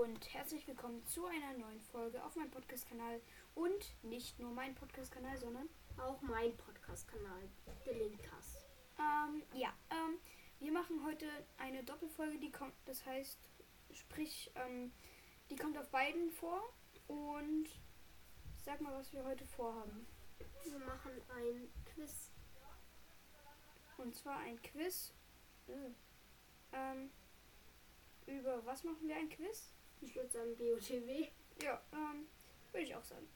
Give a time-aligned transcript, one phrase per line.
[0.00, 3.20] und herzlich willkommen zu einer neuen Folge auf meinem Podcast-Kanal
[3.54, 5.68] und nicht nur mein Podcast-Kanal, sondern
[5.98, 7.48] Auch mein Podcast-Kanal,
[7.86, 8.66] der Linkcast.
[8.98, 10.18] ähm, ja, ähm,
[10.58, 11.26] wir machen heute
[11.58, 13.38] eine Doppelfolge, die kommt, das heißt,
[13.92, 14.90] sprich, ähm,
[15.48, 16.60] die kommt auf beiden vor
[17.06, 17.68] und
[18.64, 20.08] sag mal, was wir heute vorhaben.
[20.64, 22.32] Wir machen ein Quiz.
[23.98, 25.14] Und zwar ein Quiz.
[25.68, 25.92] Äh,
[26.72, 27.10] ähm,
[28.26, 29.72] über was machen wir ein Quiz?
[30.00, 31.28] Ich würde sagen BOTW.
[31.62, 32.26] Ja, ähm,
[32.72, 33.28] würde ich auch sagen.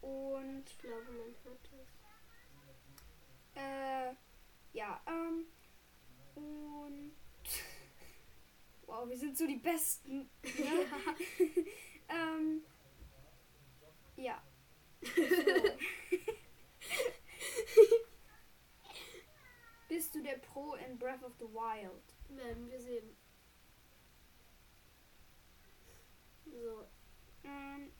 [0.00, 3.62] Und Ich glaube, man hört das.
[3.62, 4.14] Äh,
[4.72, 5.46] ja, ähm,
[6.34, 7.12] und.
[8.86, 10.30] wow, wir sind so die Besten.
[10.42, 10.86] Ne?
[12.08, 12.62] ähm,
[14.16, 14.42] ja.
[15.02, 15.10] So.
[19.88, 22.14] Bist du der Pro in Breath of the Wild?
[22.28, 23.16] Werden wir sehen.
[26.44, 26.86] So.
[27.44, 27.92] Ähm,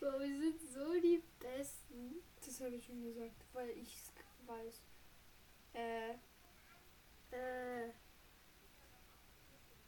[0.00, 2.22] Boah, wir sind so die Besten.
[2.44, 4.12] das habe ich schon gesagt, weil ich es
[4.46, 4.82] weiß.
[5.74, 6.14] Äh,
[7.32, 7.88] Äh,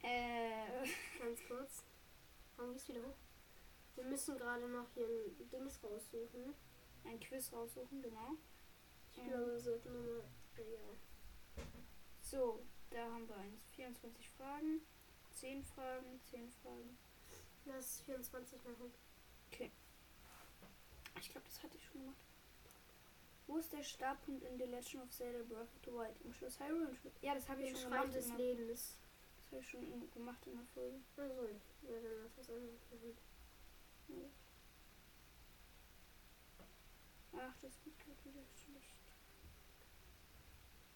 [0.01, 0.87] äh,
[1.19, 1.83] ganz kurz.
[2.57, 3.15] Warum geht's wieder hoch?
[3.95, 6.53] Wir müssen gerade noch hier ein Dings raussuchen.
[7.05, 8.31] ein Quiz raussuchen, genau.
[9.11, 9.27] Ich Mhm.
[9.29, 10.23] glaube, wir sollten nochmal.
[10.57, 10.97] Egal.
[12.21, 13.61] So, da haben wir eins.
[13.75, 14.81] 24 Fragen,
[15.31, 16.97] 10 Fragen, 10 Fragen.
[17.65, 18.91] Lass 24 machen.
[21.19, 22.17] Ich glaube, das hatte ich schon gemacht.
[23.47, 26.19] Wo ist der Startpunkt in The Legend of Zelda Breath of the Wild?
[26.23, 26.95] Im Schloss Hyrule?
[27.21, 28.13] Ja, das habe ich schon gemacht.
[28.13, 28.99] des Lebens.
[29.37, 30.99] das habe ich schon gemacht in der Folge.
[31.15, 31.47] Also,
[31.83, 33.15] ja, dann lass was anderes machen.
[37.37, 38.95] Ach, das geht gerade wieder schlecht.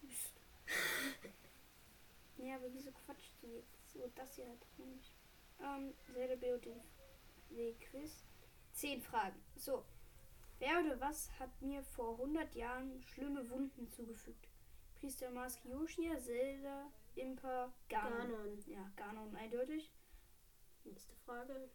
[0.01, 0.41] Mist.
[2.37, 3.91] ja, aber wieso quatscht die jetzt?
[3.91, 5.11] So, das hier hat nicht.
[5.61, 8.23] Ähm, Zelda BOTW Quiz.
[8.73, 9.43] 10 Fragen.
[9.55, 9.83] So.
[10.59, 14.49] Wer oder was hat mir vor 100 Jahren schlimme Wunden zugefügt?
[14.99, 18.17] Priester Mask Yoshia, Zelda, Impa, Ganon.
[18.17, 18.63] Ganon.
[18.67, 19.93] Ja, Ganon eindeutig.
[20.83, 21.69] Nächste Frage.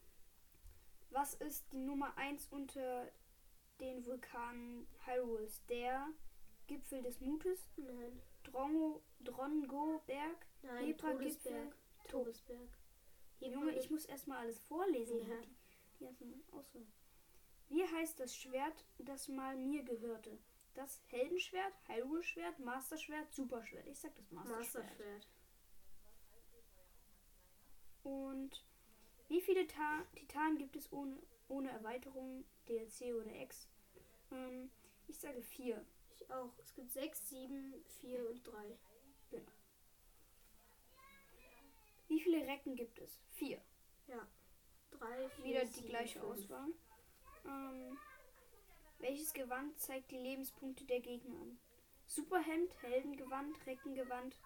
[1.11, 3.11] Was ist die Nummer 1 unter
[3.81, 5.65] den Vulkanen Hyrules?
[5.67, 6.09] Der
[6.67, 8.21] Gipfel des Mutes, Nein.
[8.43, 11.73] Drongo, Drongo-Berg, Nein, Hebra-Gipfel.
[12.09, 12.69] Todesberg.
[13.41, 15.19] Junge, ich muss erstmal alles vorlesen.
[15.21, 15.37] Ja.
[15.41, 15.57] Die,
[15.99, 16.87] die ganzen Auswahl.
[17.69, 20.39] Wie heißt das Schwert, das mal mir gehörte?
[20.75, 23.87] Das Heldenschwert, Hyrule-Schwert, Master-Schwert, Superschwert.
[23.87, 24.85] Ich sag das Master-Schwert.
[24.85, 25.29] Masterschwert.
[28.03, 28.65] Und
[29.29, 31.17] wie viele Ta Titanen gibt es ohne,
[31.49, 33.69] ohne Erweiterung, DLC oder X?
[34.31, 34.71] Ähm,
[35.07, 35.85] ich sage vier.
[36.11, 36.53] Ich auch.
[36.59, 38.79] Es gibt 6, 7, 4 und 3.
[42.09, 43.19] Wie viele Recken gibt es?
[43.31, 43.61] Vier.
[44.07, 44.29] Ja.
[44.93, 46.69] 3, 4, Wieder die gleiche Auswahl.
[47.47, 47.99] Ähm,
[48.99, 51.59] welches Gewand zeigt die Lebenspunkte der Gegner an?
[52.07, 54.37] Superhemd, Heldengewand, Reckengewand,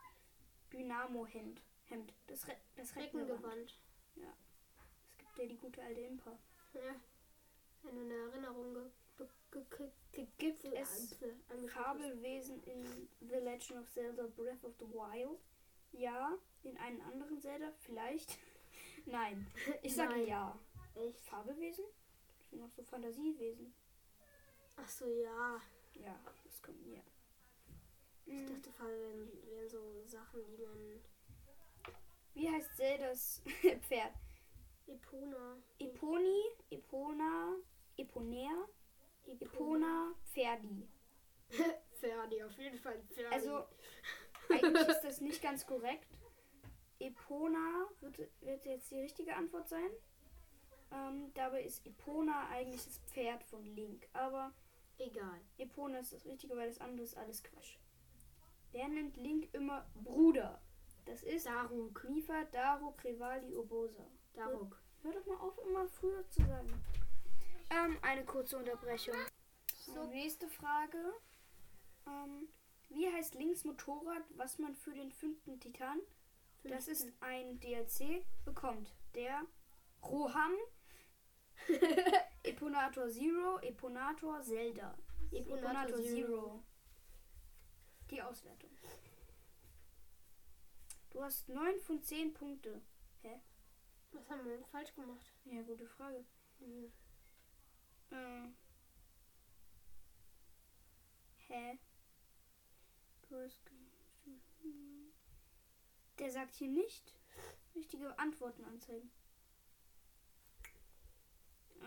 [0.72, 1.62] Dynamo-Hemd.
[1.86, 2.12] Hemd.
[2.26, 3.44] Das, Re das Reckengewand.
[3.44, 3.75] Reckengewand.
[4.16, 6.38] Es gibt ja die gute alte Impa.
[6.75, 6.94] Ja.
[7.82, 8.82] Wenn du eine Erinnerung ge
[9.50, 11.16] ge ge ge Gibt es.
[11.69, 15.38] Fabelwesen in The Legend of Zelda Breath of the Wild?
[15.92, 16.36] Ja.
[16.62, 17.72] In einen anderen Zelda?
[17.78, 18.38] Vielleicht.
[19.06, 19.47] Nein.
[19.82, 20.59] Ich sage ja.
[20.94, 21.25] Echt?
[21.26, 21.84] Fabelwesen?
[22.50, 23.75] Sind noch so Fantasiewesen.
[24.76, 25.60] Ach so, ja.
[25.94, 27.03] Ja, das kommt ja.
[28.26, 28.47] Ich Mhm.
[28.54, 31.00] dachte, Fall wären, wären so Sachen, die man.
[32.34, 33.42] Wie heißt Zeldas
[33.82, 34.12] Pferd?
[34.86, 35.56] Epona.
[35.78, 37.56] Eponi, Epona,
[37.97, 38.69] Eponea,
[39.26, 40.88] Epona, Pferdi.
[42.00, 43.34] Ferdi, auf jeden Fall Ferdi.
[43.34, 43.66] Also,
[44.50, 46.09] eigentlich ist das nicht ganz korrekt.
[47.00, 49.91] Epona wird, wird jetzt die richtige Antwort sein.
[50.93, 54.09] Ähm, dabei ist Epona eigentlich das Pferd von Link.
[54.12, 54.53] Aber
[54.99, 55.41] Egal.
[55.59, 57.76] Epona ist das Richtige, weil das andere ist alles Quatsch.
[58.72, 60.60] Wer nennt Link immer Bruder?
[61.07, 62.04] Das ist Daruk.
[62.10, 64.04] Mifa, Daruk, Revali, Obosa.
[64.34, 64.80] Daruk.
[65.03, 66.84] Hör doch mal auf, immer früher zu sagen.
[67.71, 69.15] Ähm, eine kurze Unterbrechung.
[69.86, 70.98] So, nächste Frage.
[72.07, 72.48] Ähm,
[72.89, 76.01] wie heißt Links Motorrad, was man für den fünften Titan,
[76.65, 78.92] das ist ein DLC, bekommt?
[79.15, 79.42] Der
[80.03, 80.53] Roham,
[82.42, 84.97] Eponator Zero, Eponator Zelda.
[85.32, 86.62] Eponator Zero.
[88.10, 88.70] Die Auswertung.
[91.10, 92.80] Du hast 9 von 10 Punkte.
[93.22, 93.41] Hä?
[94.12, 95.32] Was haben wir denn falsch gemacht?
[95.44, 96.24] Ja, gute Frage.
[98.10, 98.48] Äh.
[101.48, 101.78] Hä?
[103.28, 103.60] Du hast
[106.18, 107.15] Der sagt hier nicht
[107.74, 109.10] richtige Antworten anzeigen.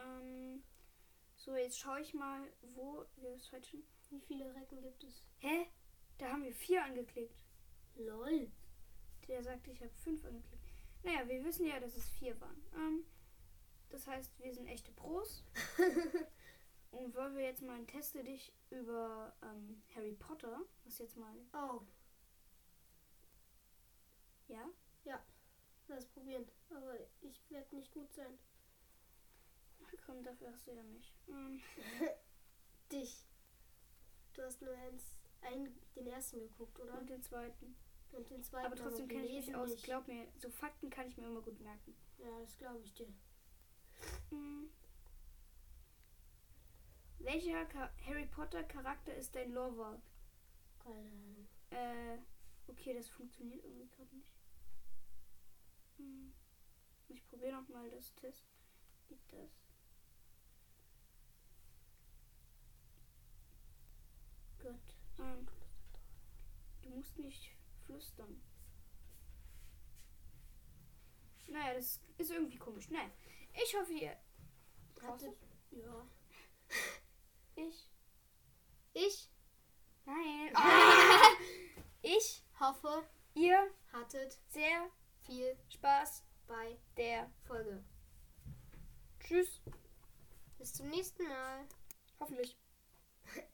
[0.04, 0.64] Ähm,
[1.36, 3.84] so, jetzt schaue ich mal, wo wir das falschen.
[4.10, 5.26] Wie viele Recken gibt es?
[5.40, 5.68] Hä?
[6.18, 7.36] Da haben wir vier angeklickt.
[7.96, 8.52] Lol.
[9.28, 10.74] Der sagte, ich habe fünf angeklickt.
[11.04, 12.62] Naja, wir wissen ja, dass es vier waren.
[12.76, 13.06] Ähm,
[13.90, 15.44] das heißt, wir sind echte Pros.
[16.92, 21.34] Und wollen wir jetzt mal einen Teste dich über ähm, Harry Potter, was jetzt mal,
[21.54, 21.82] Oh,
[24.50, 24.70] ja?
[25.92, 26.46] lass probieren.
[26.70, 28.38] Aber ich werde nicht gut sein.
[30.06, 31.14] Komm, dafür hast du ja mich.
[31.28, 31.62] Ähm,
[32.92, 33.26] Dich.
[34.34, 37.00] Du hast nur eins, ein, den ersten geguckt, oder?
[37.00, 37.76] und den zweiten.
[38.12, 38.66] Und den zweiten.
[38.66, 39.70] Aber trotzdem kenne ich mich aus.
[39.70, 39.84] nicht.
[39.84, 41.96] Glaub mir, so Fakten kann ich mir immer gut merken.
[42.18, 43.08] Ja, das glaube ich dir.
[44.32, 44.70] Mhm.
[47.20, 47.68] Welcher
[48.06, 50.02] Harry Potter Charakter ist dein Lover?
[50.80, 51.48] Keine Ahnung.
[51.70, 52.18] Äh,
[52.68, 54.36] okay, das funktioniert irgendwie gerade nicht.
[55.98, 56.34] Hm.
[57.10, 58.46] Ich probiere nochmal das Test.
[59.08, 59.71] Geht das?
[64.62, 64.96] Gut.
[65.20, 65.48] Ähm,
[66.82, 67.52] du musst nicht
[67.86, 68.42] flüstern.
[71.48, 72.90] Naja, das ist irgendwie komisch.
[72.90, 73.10] Naja,
[73.54, 74.18] ich hoffe, ihr.
[75.02, 75.34] Hatte,
[75.72, 76.08] ja.
[77.56, 77.90] Ich.
[78.94, 79.30] Ich
[80.06, 80.54] Nein.
[82.02, 83.04] ich, hoffe,
[83.34, 84.90] ihr hattet sehr
[85.22, 87.84] viel Spaß bei der Folge.
[89.20, 89.62] Tschüss.
[90.58, 91.68] Bis zum nächsten Mal.
[92.20, 92.58] Hoffentlich.